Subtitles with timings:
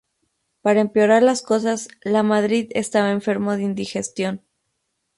[0.63, 4.41] Para empeorar las cosas, Lamadrid estaba enfermo de indigestión.